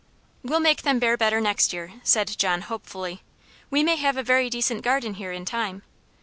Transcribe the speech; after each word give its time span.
"We'll 0.41 0.59
make 0.59 0.81
them 0.81 0.97
bear 0.97 1.15
better 1.15 1.39
next 1.39 1.73
year," 1.73 1.91
said 2.01 2.35
John, 2.39 2.61
hopefully. 2.61 3.21
"We 3.69 3.83
may 3.83 3.97
have 3.97 4.17
a 4.17 4.23
very 4.23 4.49
decent 4.49 4.81
garden 4.81 5.13
here 5.13 5.31
in 5.31 5.45
time." 5.45 5.83